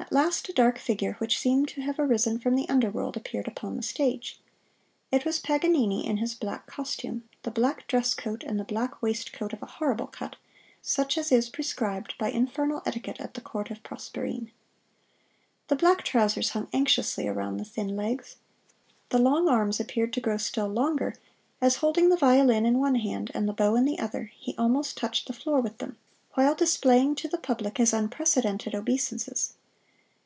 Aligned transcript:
At 0.00 0.12
last 0.12 0.48
a 0.48 0.52
dark 0.54 0.78
figure, 0.78 1.12
which 1.18 1.38
seemed 1.38 1.68
to 1.68 1.82
have 1.82 1.98
arisen 1.98 2.38
from 2.40 2.56
the 2.56 2.68
underworld, 2.70 3.18
appeared 3.18 3.46
upon 3.46 3.76
the 3.76 3.82
stage. 3.82 4.40
It 5.12 5.26
was 5.26 5.38
Paganini 5.38 6.06
in 6.06 6.16
his 6.16 6.34
black 6.34 6.66
costume 6.66 7.28
the 7.42 7.50
black 7.50 7.86
dress 7.86 8.14
coat 8.14 8.42
and 8.42 8.58
the 8.58 8.64
black 8.64 9.02
waistcoat 9.02 9.52
of 9.52 9.62
a 9.62 9.66
horrible 9.76 10.06
cut, 10.06 10.36
such 10.80 11.18
as 11.18 11.30
is 11.30 11.50
prescribed 11.50 12.14
by 12.18 12.30
infernal 12.30 12.82
etiquette 12.86 13.20
at 13.20 13.34
the 13.34 13.42
court 13.42 13.70
of 13.70 13.82
Proserpine. 13.82 14.50
The 15.68 15.76
black 15.76 16.02
trousers 16.02 16.50
hung 16.50 16.68
anxiously 16.72 17.28
around 17.28 17.58
the 17.58 17.64
thin 17.64 17.94
legs. 17.94 18.36
The 19.10 19.18
long 19.18 19.48
arms 19.48 19.80
appeared 19.80 20.14
to 20.14 20.20
grow 20.20 20.38
still 20.38 20.68
longer, 20.68 21.14
as, 21.60 21.76
holding 21.76 22.08
the 22.08 22.16
violin 22.16 22.64
in 22.64 22.78
one 22.78 22.96
hand 22.96 23.30
and 23.34 23.46
the 23.46 23.52
bow 23.52 23.76
in 23.76 23.84
the 23.84 23.98
other, 23.98 24.32
he 24.38 24.56
almost 24.56 24.96
touched 24.96 25.26
the 25.28 25.34
floor 25.34 25.60
with 25.60 25.76
them, 25.76 25.98
while 26.34 26.54
displaying 26.54 27.14
to 27.16 27.28
the 27.28 27.38
public 27.38 27.76
his 27.76 27.92
unprecedented 27.92 28.74
obeisances. 28.74 29.54